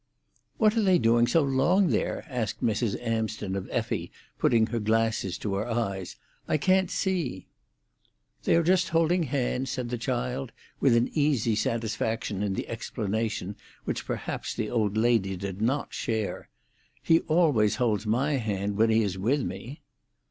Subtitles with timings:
[0.57, 2.99] "What are they doing so long there?" asked Mrs.
[3.05, 6.15] Amsden of Effie, putting her glasses to her eyes.
[6.47, 7.45] "I can't see."
[8.43, 13.55] "They are just holding hands," said the child, with an easy satisfaction in the explanation,
[13.85, 16.49] which perhaps the old lady did not share.
[17.03, 19.83] "He always holds my hand when he is with me."